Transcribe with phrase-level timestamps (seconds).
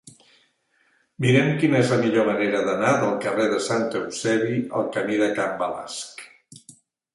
[1.25, 5.31] Mira'm quina és la millor manera d'anar del carrer de Sant Eusebi al camí de
[5.39, 6.27] Can Balasc.